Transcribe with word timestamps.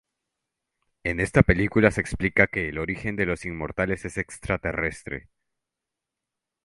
En 1.03 1.19
esta 1.19 1.43
película 1.43 1.91
se 1.91 2.01
explica 2.01 2.47
que 2.47 2.69
el 2.69 2.79
origen 2.79 3.15
de 3.15 3.27
los 3.27 3.45
inmortales 3.45 4.03
es 4.03 4.17
extraterrestre. 4.17 5.29